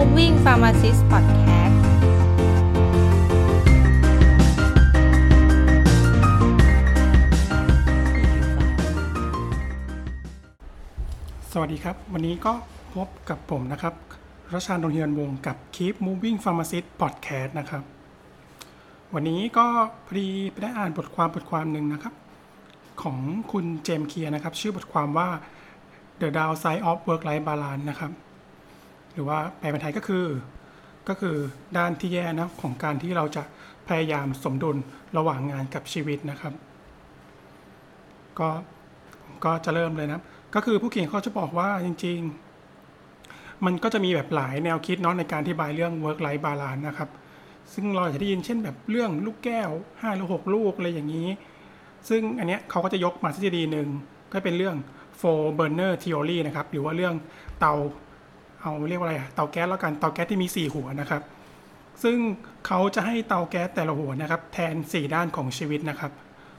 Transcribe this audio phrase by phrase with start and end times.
[0.00, 1.76] Moving Pharmacist Podcast
[11.52, 12.52] สวัสดีครับ วันนี้ก็
[12.94, 13.94] พบกับผมนะครับ
[14.54, 17.82] รัชานนทเฮียนวงกับ Keep Moving Pharmacist Podcast นะครับ
[19.14, 19.66] วันนี้ก็
[20.06, 22.14] พอดีไปได้อ่านบทความบทความหนึ่งนะครับ
[23.02, 23.18] ของ
[23.52, 25.28] คุณเจมเคียร์นะครับ ชื่อบทความว่า
[26.20, 28.12] The Downside of Work Life Balance นะครับ
[29.18, 30.26] รือว่าแปลเป็นไทยก็คือ
[31.08, 31.36] ก็คือ
[31.76, 33.42] ด้านที่แย่นะของการที่เราจะ
[33.88, 34.76] พยายามสมดุล
[35.16, 36.52] ระหว่างงานกับชีวิตนะครับ
[38.38, 38.48] ก็
[39.44, 40.20] ก็จะเริ่มเลยนะ
[40.54, 42.18] ก็คือผู้เขียนเขาจะบอกว่าจริง
[42.92, 47.10] ๆ มันก็จะมีแบบหลายแนวคิดเนาะในการอธิบายเรื่อง work life balance นะครับ
[47.74, 51.28] ซึ่งเราจะได้ยินเช่นแบบเรื่องลูกแก้ว5หรือ6ลูกอะไรอย่างนี้
[52.08, 53.88] ซึ่งอันเนี้ยเขาก็จะยกมาทฤษฎีหนึ่ง
[54.32, 54.76] ก็เป็นเรื่อง
[55.20, 57.14] four burner theory นะครับ หรือว่าเรื่อง
[57.60, 57.74] เตา
[58.60, 61.22] เอาเรียกว่าอะไรอะเตาแก๊สแล้วกันเตาแก๊สที่มี 4 หัวนะครับ
[62.02, 62.16] ซึ่ง
[62.66, 66.12] เขาจะให้เตาแก๊สแต่ละหัวนะครับ แทน 4 ด้านของชีวิตนะครับ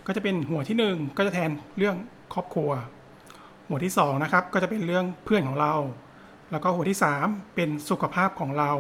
[0.08, 1.96] ก็จะเป็นหัวที่ 1 ก็จะแทนเรื่อง
[2.34, 2.72] ครอบครัว
[3.68, 5.74] หัวที่2นะครับก็จะเป็นเรื่องเพื่อนของเรา
[6.52, 8.72] แล้วก็หัวที่ 3 เป็นสุขภาพของเรา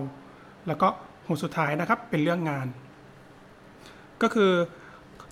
[0.68, 0.88] แล้วก็
[1.26, 2.68] หัวสุดท้ายนะครับเป็นเรื่องงาน
[4.22, 4.52] ก็คือ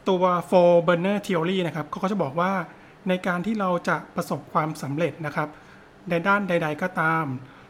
[0.09, 2.52] ตัว four burner theory นะครับเขาก็จะบอกว่า
[3.09, 5.50] ในการที่เราจะประสบความสำเร็จนะครับ
[6.09, 7.26] ในด้านใด ๆ ก็ตาม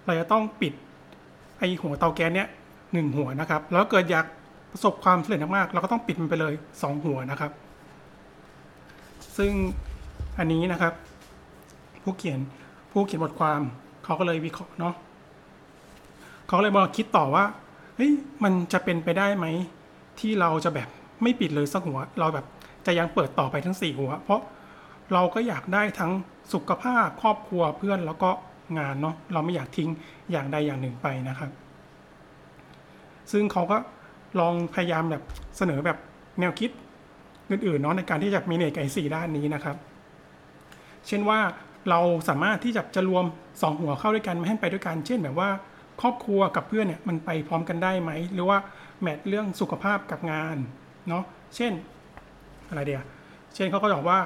[0.08, 0.74] เราจะต้องปิด
[1.60, 2.50] ไอหัวเตาแก๊สเนี้ย
[2.94, 4.26] หนึ่งหัวนะครับ แล้วเกิดอยาก
[4.72, 7.52] ประสบความสำเร็จมากๆเราก็ต้องปิดมันไปเลยสองหัวนะครับ
[9.38, 9.54] ซึ่ง
[10.38, 10.94] อันนี้นะครับ
[12.04, 12.40] ผู้เขียน
[12.92, 13.62] ผู้เขียนบทความ
[14.04, 14.94] เขาก็เลยวิเคราะห์เนาะ
[16.48, 17.46] เขาเลยมาคิดต่อว่า
[17.96, 18.12] เฮ้ย
[18.44, 19.46] มันจะเป็นไปได้ไหม
[20.20, 20.90] ที่เราจะแบบ
[21.24, 22.46] ไม่ปิดเลยสักหัว เราแบบ
[22.86, 24.42] จะยังเปิดต่อไปทั้งสี่หัว เพราะ
[25.14, 26.12] เราก็อยากได้ทั้ง
[26.54, 28.30] สุขภาพครอบครัวเพื่อนแล้วก็
[28.80, 29.90] งานเนาะเราไม่อยากทิ้ง
[30.32, 31.52] อย่างใดอย่างหนึ่งไปนะครับ
[33.32, 33.78] ซึ่งเขาก็
[34.40, 35.24] ลองพยายามแบบ
[35.58, 35.98] เสนอแบบ
[36.40, 36.72] แนวคิด
[37.52, 39.76] อื่นๆเนาะในการที่จะมีเนกไอสี่ด้านนี้นะครับ
[41.08, 41.40] เช่นว่า
[41.90, 43.26] เราสามารถที่จะจะรวม
[43.62, 45.50] สองหัวเข้าด้วยกันไม่ให้ไปด้วยกัน เช่นแบบว่า
[46.02, 48.58] ครอบครัวกับเพื่อนเนี่ยมันไปพร้อมกันได้ไหม หรือว่า
[49.02, 50.58] แมทเรื่องสุขภาพกับงาน
[51.10, 51.24] เนาะ
[51.56, 51.74] เช่น
[52.70, 53.06] อะไรเดียว
[53.56, 54.20] เช่นเขาก็บอกว่า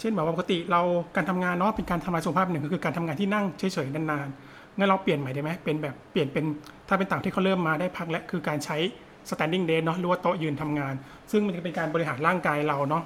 [0.00, 0.80] เช่นแบบว่าปกติเรา
[1.16, 6.44] การทำงานเนาะเป็นการทำลายสุขภาพหนึ่งก็คือการทำงานที่นั่งเฉยๆนานๆงั้นเราเปลี่ยนใหม่ได้ไหมเป็นแบบเปลี่ยนเป็น
[6.88, 8.76] ถ้าเป็นต่างที่เขาเริ่มมาได้พักและคือการใช้
[9.30, 10.94] standing desk เนาะหรือว่าโต๊ะยืนทำงาน
[11.30, 13.02] ซึ่งมันจะเป็นการบริหารร่างกายเราเนาะ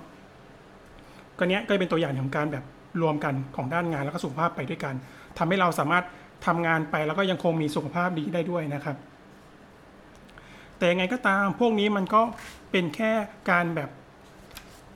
[1.38, 2.64] ก็เนี้ยก็เป็นตัวอย่างของการแบบ
[3.02, 4.94] รวมกันของด้านงานแล้วก็สุขภาพไปด้วยกัน
[5.38, 6.04] ทำให้เราสามารถ
[6.46, 8.96] ทำงานไปแล้วก็ยังคงมีสุขภาพดีได้ด้วยนะครับ
[10.76, 12.22] แต่ยังไงก็ตามพวกนี้มันก็
[12.70, 13.12] เป็นแค่
[13.50, 13.90] การแบบ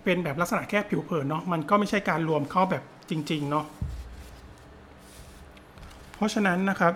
[0.04, 3.64] เป็นแบบลักษณะแค่ผิวเผินเนาะมันก็ไม่ใช่การรวมเข้าแบบจริงๆเนาะ
[6.16, 6.94] เพราะฉะนั้นนะครับ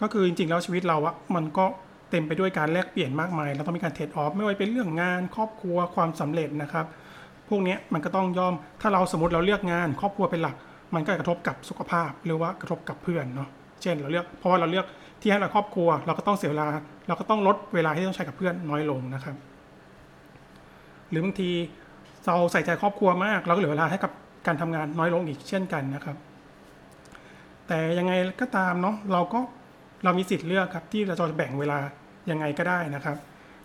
[0.00, 1.64] ก็คือจริงๆแล้วชีวิตเราอะมันก็
[2.10, 6.86] เต็มไปด้วยการแลกเปลี่ยนมากมายแล้วต้องมีการเทรดออฟไม่ว่าเป็นเรื่องงานครอบครัวความสำเร็จนะครับ
[7.48, 10.56] พวกนี้มันก็ต้องยอมถ้าเราสมมติเราเลือกงาน ครอบครัวเป็นหลัก
[10.94, 13.48] มันก็กระทบกับสุขภาพ หรือว่ากระทบกับเพื่อนเนาะ
[13.82, 14.86] เช่นเราเลือกเพราะว่าเราเลือก
[15.20, 16.66] ที่ให้เราครอบครัว เราก็ต้องเสียเวลา
[17.08, 19.36] เราก็ต้องลดเวลาที่ต้องใช้กับเพื่อนน้อยลงนะครับ
[21.14, 21.50] รือบางที
[22.26, 24.12] เราใส่ใจครอบครัวมาก เราก็เหลือเวลาให้กับ
[24.46, 26.16] การทำงานน้อยลงอีกเช่นกันนะครับ
[27.66, 29.40] แต่ยังไงก็ตามเนาะเราก็
[30.04, 31.78] เรามีสิทธิ์เลือกครับที่เราจะแบ่งเวลา
[32.30, 33.16] ยังไงก็ได้นะครับ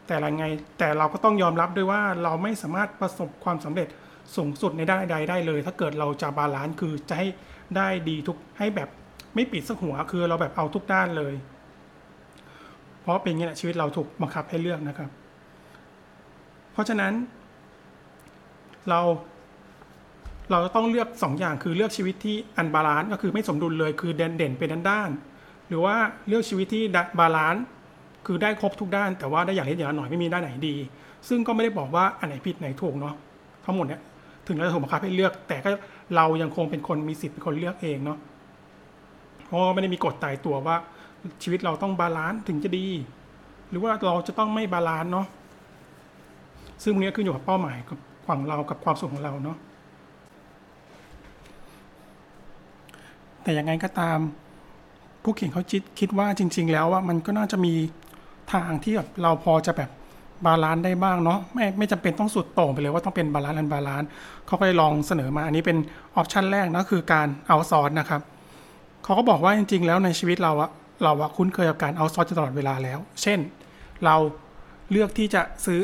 [0.08, 0.46] แต่ละไง
[0.80, 3.88] แต่เราก็ต้องยอมรับด้วยว่าเราไม่สามารถประสบความสำเร็จ
[4.36, 7.28] สูงสุดในด้านใดได้เลย ถ้าเกิดเราจะ balance คือจะให้
[7.78, 8.90] ได้ดีทุกให้แบบ
[9.36, 11.34] ไม่ปิดสักหัวคือเราแบบเอาทุกด้านเลย
[13.02, 15.10] เพราะเป็นอย่างนี้แหละชีวิตเราถูกบังคับให้เลือกนะครับ
[16.74, 17.14] เพราะฉะนั้น
[18.90, 19.02] เรา
[20.52, 25.10] เราจะต้องเลือกสองอย่างคือเลือกชีวิตที่ unbalance ก็คือไม่สมดุลเลยคือเด่นเด่นเป็นด้านด้าน
[25.68, 25.96] หรือว่า
[26.28, 26.84] เลือกชีวิตที่
[27.20, 27.64] balance
[28.26, 30.76] คือได้ครบทุกด้าน แต่ว่าได้อย่างเล็กอย่างน้อยไม่มีด้านไหนดี
[31.28, 33.16] ซึ่งก็ไม่ได้บอกว่าอันไหนผิดไหนถูกเนาะ
[33.66, 34.02] ทั้งหมดเนี่ย
[34.48, 35.70] ถึงเราจะถูกบังคับให้เลือก แต่ก็
[36.16, 38.18] เรายังคงเป็นคนมีสิทธิ์เป็นคนเลือกเองเนาะ
[39.46, 40.76] เพราะไม่ได้มีกฎตายตัวว่า
[41.44, 42.88] ชีวิตเราต้อง balance ถึงจะดี
[43.70, 45.28] หรือว่าเราจะต้องไม่ balance เนาะ
[46.84, 48.00] ซึ่งนี้ขึ้นอยู่กับเป้าหมายกับ
[48.40, 49.58] ของเรากับความสุขของเราเนาะ
[53.44, 54.18] แต่ยังไงก็ตาม
[55.24, 57.74] ผู้เขียนเขาคิดคิดว่าจริง ๆ แล้วว่ามันก็น่าจะมี
[58.54, 59.90] ทางที่แบบเราพอจะแบบ
[60.46, 64.08] balance ได้บ้างเนาะไม่ไม่จำเป็นต้องสุดโต่งไปเลยว่าต้องเป็น balance unbalance
[64.48, 65.78] เขาก็เลยลองเสนอมาอันนี้เป็น
[66.16, 68.22] option แรกนะคือการ outsource นะครับ
[69.04, 70.70] เขาก็บอกว่าจริง ๆ แล้วในชีวิตเราอะ
[71.04, 73.40] เราอะคุ้นเคยกับการ outsource ตลอดเวลาแล้ว เช่น
[74.06, 74.16] เรา
[74.92, 75.80] เลือกที่จะซื้อ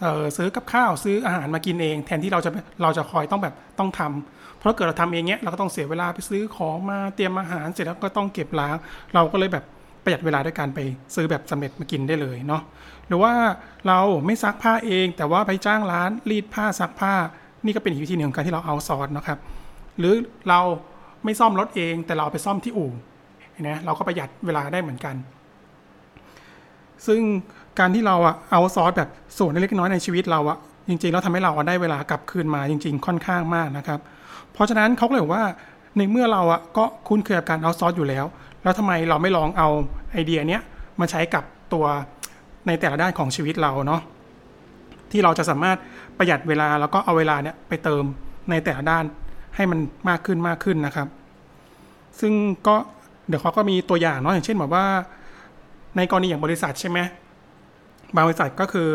[0.00, 2.50] เออซื้อกับข้าวซื้ออาหารมากินเอง แทนที่เราจะ
[2.82, 8.76] เราจะคอยต้องแบบต้องทำเพราะเกิดเราทำเองเนี้ยเราก็ต้องเสียเวลาไปซื้อของมาเตรียมอาหารเสร็จแล้วก็ต้องเก็บล้าง
[9.14, 9.64] เราก็เลยแบบ
[10.04, 10.78] ประหยัดเวลาด้วยการไป
[11.14, 12.62] ซื้อแบบสำเร็จมากินได้เลยเนาะ
[13.08, 13.32] หรือว่า
[13.86, 17.14] เราไม่ซักผ้าเอง แต่ว่าไปจ้างร้านรีดผ้าซักผ้า
[17.64, 19.38] นี่ก็เป็นอีกวิธีหนึ่งของการที่เราเอาซอสนะครับ
[19.98, 20.14] หรือ
[20.48, 20.60] เรา
[21.24, 22.90] ไม่ซ่อมรถเองแต่เราไปซ่อมที่อู่
[23.62, 25.14] นะเราก็ประหยัดเวลาได้เหมือนกัน
[27.06, 27.20] ซึ่ง
[27.78, 29.08] การที่เราอะเอาซอสแบบ
[29.38, 30.58] ส่วนเล็กน้อยในชีวิตเราอะ
[30.88, 34.00] จริงๆแล้วทำให้เราได้เวลากลับคืนมาจริง ๆ ค่อนข้างมากนะครับ
[34.52, 35.42] เพราะฉะนั้นเขาเลยว่า
[35.96, 38.24] ในเมื่อเราอะก็คุ้นเคยกับการเอาซอสอยู่แล้ว
[38.62, 39.68] แล้วทำไมเราไม่ลองเอา
[40.12, 40.62] ไอเดียเนี้ย
[41.00, 41.86] มาใช้กับตัว
[42.66, 44.00] ในแต่ละด้านของชีวิตเราเนาะ
[45.10, 45.78] ที่เราจะสามารถ
[46.18, 48.04] ประหยัดเวลาแล้วก็เอาเวลาเนี้ยไปเติม
[48.50, 49.04] ในแต่ละด้าน
[49.56, 49.78] ให้มัน
[50.08, 51.08] มากขึ้นมากขึ้นนะครับ
[52.20, 52.32] ซึ่ง
[52.66, 52.76] ก็
[53.28, 54.86] เดี๋ยวเขาก็มีตัวอย่างเนาะอย่างเช่นแบบว่า
[55.98, 56.98] ในกรณีอย่างบริษัทใช่ไหม
[58.14, 58.88] บางบริษัทก็คือ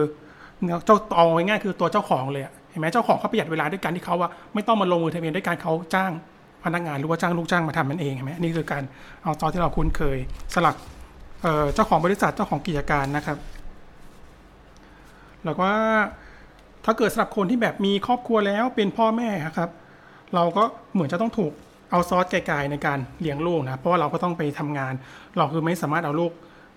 [0.86, 6.12] เจ้าเอาง่ายๆคือตัวเจ้าของเลยเห็นไหมเจ้าของเขาประหยัดเวลาด้วยการที่เขาว่าไม่ต้องมาลงมือทะเบียนด้วยการเขาจ้าง
[6.64, 8.84] พนักงานหรือว่าจ้างลูกจ้างมาทำมันเองเห็นไหมนี่คือการ
[9.24, 10.18] เอาซอสที่เราคุ้นเคย
[10.54, 10.76] สลัก
[11.74, 13.38] เจ้าของบริษัทเจ้าของกิจการนะครับ
[15.46, 15.70] แล้วก็
[16.86, 19.70] ถ้าเกิดสำหรับคนที่แบบมีครอบครัวแล้วเป็นพ่อแม่ครับ
[20.36, 20.64] เราก็
[20.94, 21.52] เหมือนจะต้องถูก
[21.92, 24.94] เอาซอสไกลๆในการเลี้ยงลูกนะเพราะว่าเราก็ต้องไปทำงาน
[25.38, 26.32] เราคือไม่สามารถเอาลูก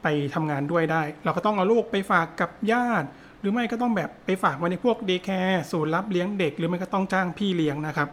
[0.07, 3.09] ไปทำงานด้วยได้ เราก็ต้องเอาลูกไปฝากกับญาติ
[3.41, 8.09] หรือไม่ก็ต้องแบบไปฝากไว้ในพวก daycare ศูนย์รับเลี้ยงเด็ก หรือไม่ก็ต้องจ้างพี่เลี้ยงนะครับ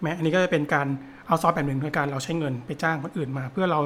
[0.00, 0.86] แม้อันนี้ก็จะเป็นการ
[1.26, 3.80] เอาซอสแบบหนึ่งในการเราใช้เงินไปจ้างคนอื่นมา เพื่อเรา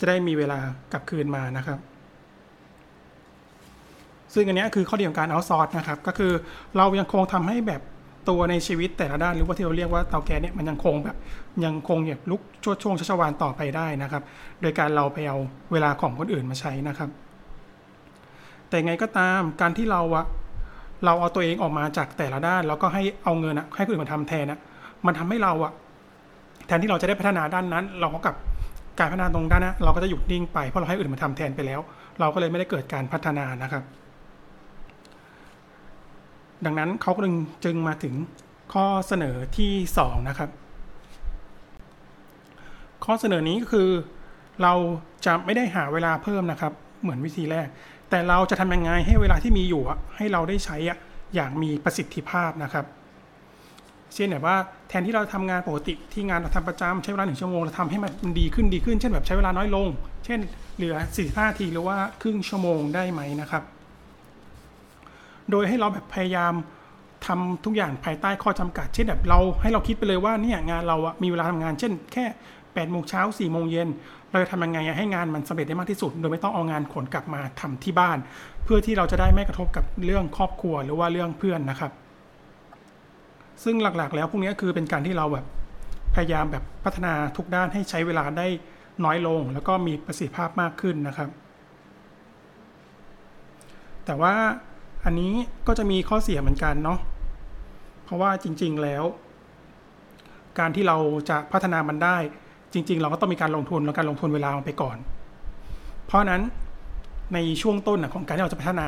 [0.00, 0.58] จะได้มีเวลา
[0.92, 1.78] กลับคืนมานะครับ
[4.34, 6.32] ซึ่งอันนี้คือข้อดีของการ outsource นะครับ ก็คือ
[6.76, 7.80] เรายังคงทำให้แบบ
[8.28, 11.16] ตัวในชีวิตแต่ละด้านหรือว่าที่เราเรียกว่าเตาแก๊สเนี่ยมันยังคงแบบ
[11.64, 14.22] ยังคงแบบลุกช่วช่วงชัชวานต่อไปได้นะครับ
[14.60, 15.38] โดยการเราไปเอา
[15.72, 17.10] เวลาของคนอื่นมาใช้นะครับ
[18.68, 20.24] แต่ไงก็ตามการที่เราอะ
[21.04, 24.58] เราเอาตัวเองออกมาจากแต่ละด้าน แล้วก็ให้เอาเงินอะให้คนอื่นมาทำแทนนะ
[25.06, 25.72] มันทำให้เราอะ
[26.66, 28.36] แทนที่เราจะได้พัฒนาด้านนั้น เราก็กลับ
[28.98, 31.80] การพัฒนาตรงด้านนั้นเราก็จะหยุดนิ่งไปเพราะเราให้อื่นมาทำแทนไปแล้ว
[32.20, 33.82] เราก็เลยไม่ได้เกิดการพัฒนานะครับ
[36.64, 37.34] ดังนั้นเขาจึง
[37.64, 38.14] จึงมาถึง
[38.72, 39.72] ข้อเสนอที่
[40.02, 40.50] 2นะครับ
[43.04, 43.88] ข้อเสนอนี้ก็คือ
[44.62, 44.72] เรา
[45.26, 46.72] จะไม่ได้หาเวลาเพิ่มนะครับ
[47.02, 47.68] เหมือนวิธีแรก
[48.10, 49.82] แต่เราจะทำยังไงให้เวลาที่มีอยู่
[50.16, 50.76] ให้เราได้ใช้
[51.34, 52.84] อย่างมีประสิทธิภาพนะครับ
[54.14, 54.56] เช่นแบบว่า
[54.88, 59.86] แทนที่เราทำงานปกติที่งานเราทำประจำใช้เวลาหนึ่งชั่วโมงเราทำให้มันดีขึ้นดีขึ้น เช่นแบบใช้เวลาน้อยลง
[60.24, 60.40] เช่น
[60.76, 63.62] เหลือ45นาทีหรือว่าครึ่งชั่วโมงได้ไหมนะครับ
[65.50, 66.52] โดยให้เราแบบพยายาม
[67.26, 72.24] ทำทุกอย่างภายใต้ข้อจำกัด เช่นแบบเราให้เราคิดไปเลยว่าเนี่ยงานเราอะมีเวลาทำงาน เช่น แค่
[72.58, 73.88] 8โมงเช้า4โมงเย็น
[74.30, 78.18] เราจะทำยังไงให้งานมันสำเร็จได้มากที่สุด โดยไม่ต้องเอางานขนกลับมาทำที่บ้าน
[78.64, 81.92] เพื่อที่เราจะได้ไม่กระทบกับเรื่องครอบครัวหรือว่าเรื่องเพื่อนนะครับ
[83.64, 85.46] ซึ่งหลักๆ แล้วพวกนี้คือเป็นการที่เราแบบ
[86.14, 88.46] พยายามแบบพัฒนาทุกด้านให้ใช้เวลาได้
[89.04, 91.30] น้อยลง แล้วก็มีประสิทธิภาพมากขึ้นนะครับ
[94.04, 94.34] แต่ว่า
[95.04, 95.32] อันนี้
[95.66, 96.98] ก็จะมีข้อเสียเหมือนกันเนาะ
[98.04, 99.04] เพราะว่าจริง ๆแล้ว
[100.58, 100.96] การที่เรา
[101.30, 102.16] จะพัฒนามันได้
[102.72, 104.96] จริง ๆ เราก็ต้องมีการลงทุนแล้วการลงทุนเวลาไปก่อน
[106.06, 106.42] เพราะนั้น
[107.34, 108.86] ในช่วงต้นของการที่เราจะพัฒนา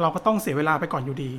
[0.00, 1.32] เราก็ต้องเสียเวลาไปก่อนอยู่ดี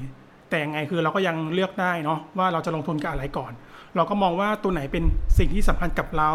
[0.50, 3.52] แต่ยังไงคือเราก็ยังเลือกได้เนาะว่าเราจะลงทุนกับอะไรก่อน
[3.96, 5.04] เราก็มองว่าตัวไหนเป็น
[5.38, 6.32] สิ่งที่สำคัญกับเรา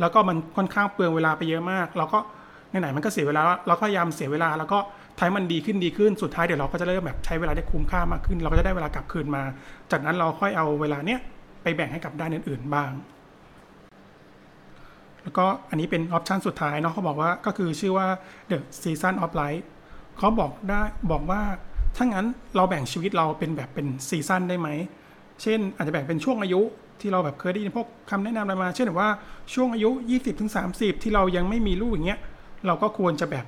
[0.00, 2.18] แล้วก็มันค่อนข้างเปลืองเวลาไปเยอะมาก เราก็
[2.68, 4.78] ไหนๆมันก็เสียเวลาเราก็พยายามเสียเวลาแล้วก็
[5.18, 9.42] ท้ายมันดีขึ้นดีขึ้นสุดท้ายเดี๋ยวเราก็จะเริ่มแบบใช้เวลาได้คุ้มค่ามากขึ้น เราก็จะได้เวลากลับคืนมา
[9.90, 11.20] จากนั้นเราค่อยเอาเวลาเนี้ย
[11.62, 12.92] ไปแบ่งให้กับด้านอื่นๆบ้าง
[15.22, 18.06] แล้วก็อันนี้เป็นออปชันสุดท้ายเนาะเขาบอกว่าก็คือชื่อว่า
[18.50, 19.64] the season of life
[20.18, 21.40] เขาบอกได้บอกว่า
[21.96, 24.68] ถ้างั้นเราแบ่งชีวิตเราเป็นแบบเป็นซีซันได้ไหม
[25.42, 26.60] เช่นอาจจะแบ่งเป็นช่วงอายุ
[27.00, 29.10] ที่เราแบบเคยได้ยินพวกคำแนะนำอะไรมา เช่นแบบว่า
[29.54, 29.90] ช่วงอายุ
[30.46, 32.20] 20-30 ที่เรายังไม่มีลูกอย่างเงี้ย
[32.66, 33.46] เราก็ควรจะแบบ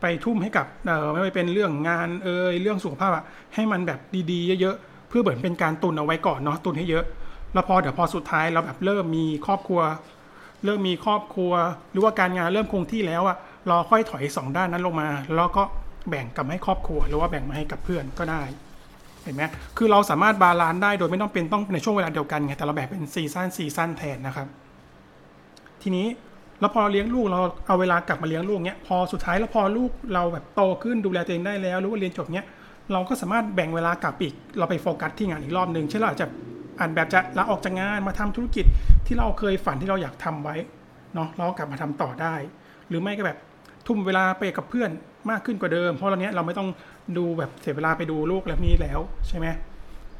[0.00, 3.98] ไปทุ่มให้กับเออไม่ว่าเป็นเรื่องงานเอยเรื่องสุขภาพอะให้มันแบบ
[4.30, 7.04] ดีๆ เยอะๆเพื่อเหมือนเป็นการตุนเอาไว้ก่อนเนาะตุนให้เยอะ
[7.52, 9.80] แล้วพอเดี๋ยวพอสุดท้ายเราแบบเริ่มมีครอบครัว
[10.64, 11.52] เริ่มมีครอบครัว
[11.92, 15.62] หรือว่าการงานเริ่มคงที่แล้วอะเราค่อยถอยสองด้านนั้นลงมา แล้วก็
[16.08, 18.42] แบ่งกับให้ครอบครัว หรือว่าแบ่งมาให้กับเพื่อนก็ได้
[19.24, 19.42] เห็นไหม
[19.76, 24.48] คือเราสามารถ balance ได้โดยไม่ต้องเป็นต้องในช่วงเวลาเดียวกันไงแต่เราแบ่งเป็น season season แทนนะครับ
[25.82, 26.06] ทีนี้
[26.60, 32.46] แล้วพอเลี้ยงลูกเราเอาเวลากลับมาเลี้ยงลูกเนี้ยพอสุดท้ายแล้วพอลูกเราแบบโตขึ้นดูแลตัวเองได้แล้วหรือว่าเรียนจบเนี้ย
[32.92, 36.28] เราก็สามารถแบ่งเวลากลับอีก เราไปโฟกัสที่งานอีกรอบหนึ่งเช่นเราอาจจะ
[36.78, 38.64] อ่านแบบจะลาออกจากงานมาทำธุรกิจ
[39.06, 40.56] ที่เราเคยฝันที่เราอยากทำไว้
[41.14, 42.34] เนาะเรากลับมาทำต่อได้
[42.88, 43.38] หรือไม่ก็แบบ
[43.86, 44.90] ทุ่มเวลาไปกับเพื่อน
[45.30, 46.68] มากขึ้นกว่าเดิม เพราะเราเนี้ยเราไม่ต้อง
[47.16, 49.46] ดูแบบเสียเวลาไปดูลูกแล้วนี้แล้วใช่ไหม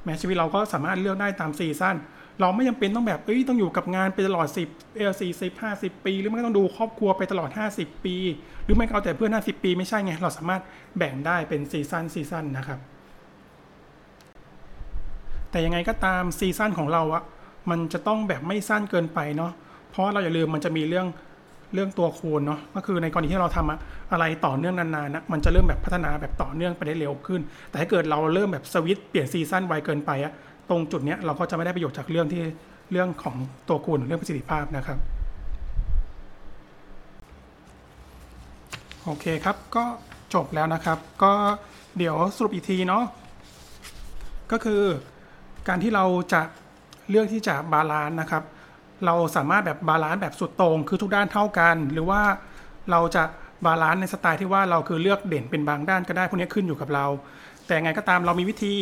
[0.05, 1.97] แม้ชีวิตเราก็สามารถเลือกได้ตามซีซั่น
[2.41, 8.17] เราไม่จำเป็นต้องแบบเอ้ยต้องอยู่กับงานไปตลอด 10เออ40 50ปี หรือไม่ก็ต้องดูครอบครัวไปตลอด 50 ปี
[8.65, 10.63] หรือไม่ก็เอาแต่เพื่อน 50 ปีไม่ใช่ไง เราสามารถ
[10.99, 12.79] แบ่งได้เป็น season season นะครับ
[15.51, 17.23] แต่ยังไงก็ตาม season ของเราอะ
[17.71, 19.53] มันจะต้องแบบไม่สั้นเกินไปเนาะ
[19.91, 21.07] เพราะเราอย่าลืมมันจะมีเรื่อง
[21.75, 23.79] เรื่องตัวคูณเนาะก็คือในกรณีที่เราทำอะ
[24.13, 30.33] อะไรต่อเนื่องนานๆนะมันจะเริ่มแบบพัฒนาแบบต่อเนื่องไปได้เร็วขึ้น แต่ถ้าเกิดเราเริ่มแบบสวิตช์เปลี่ยน season ไวเกินไปอะ
[30.71, 32.43] ตรงจุดเนี้ยเราก็จะไม่ได้ประโยชน์จากเรื่องที่
[32.93, 33.37] เรื่องของ
[33.69, 34.99] ตัวคูณเรื่องประสิทธิภาพนะครับ
[39.05, 39.85] โอเคครับก็
[40.35, 41.33] จบแล้วนะครับ ก็
[41.99, 43.05] เดี๋ยวสรุปอีกทีเนาะ
[44.53, 44.83] ก็คือ
[45.69, 46.43] การที่เราจะ
[47.09, 48.43] เลือกที่จะ balance นะครับ
[49.07, 52.21] เราสามารถแบบ balance แบบสุดโต่งคือทุกด้านเท่ากัน หรือว่า
[52.91, 53.23] เราจะ
[53.67, 57.07] balance ในสไตล์ที่ว่าเราคือเลือกเด่นเป็นบางด้านก็ได้พวกนี้ขึ้นอยู่กับเรา
[57.71, 58.75] แต่ไงก็ตามเรามีวิธี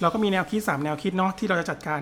[0.00, 2.00] เราก็มีแนวคิด 3 แนวคิดเนาะที่เราจะจัดการ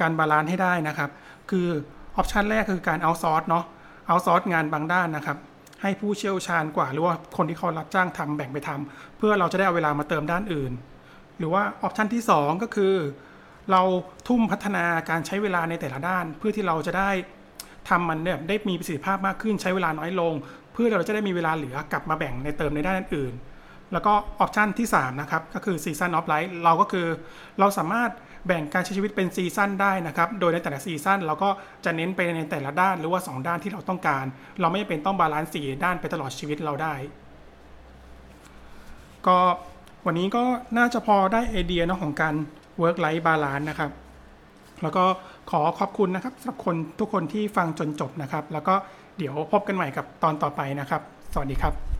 [0.00, 1.10] การ balance ให้ได้นะครับ
[1.50, 1.68] คือ
[2.16, 3.64] option แรกคือการ outsource เนาะ
[4.08, 5.38] outsource งานบางด้านนะครับ
[5.82, 10.72] ให้ผู้เชี่ยวชาญกว่า หรือว่าคนที่เขารับจ้างทำแบ่งไปทำเพื่อเราจะได้เอาเวลามาเติมด้านอื่น
[11.38, 12.94] หรือว่า option ที่ 2 ก็คือ
[13.70, 13.82] เรา
[14.28, 17.10] ทุ่มพัฒนาการใช้เวลาในแต่ละด้าน เพื่อที่เราจะได้
[17.88, 20.32] ทำมันเนี่ยได้มีประสิทธิภาพมากขึ้นใช้เวลาน้อยลง
[20.72, 23.32] เพื่อเราจะได้มีเวลาเหลือกลับมาแบ่งในเติมในด้านอื่น
[23.92, 27.06] แล้วก็ option ที่3นะครับก็คือ season of life เราก็คือ
[27.58, 28.10] เราสามารถ
[28.46, 31.48] แบ่งการใช้ชีวิตเป็น season ได้นะครับโดยในแต่ละ season เราก็
[31.84, 34.24] จะเน้นไปในแต่ละด้านหรือว่า 2 ด้านที่เราต้องการ
[34.60, 36.94] เราไม่จำเป็นต้อง balance ทุกด้านไปตลอดชีวิตเราได้
[39.26, 39.38] ก็
[40.06, 40.42] วันนี้ก็
[40.78, 42.34] น่าจะพอได้ไอเดียเนาะของการ
[42.82, 43.90] work life balance นะครับ
[44.82, 45.04] แล้วก็
[45.50, 48.74] ขอขอบคุณนะครับสำหรับคนทุกคนที่ฟังจนจบนะครับ แล้วก็
[49.18, 51.02] เดี๋ยวพบกันใหม่กับตอนต่อไปนะครับ
[51.32, 51.95] สวัสดีครับ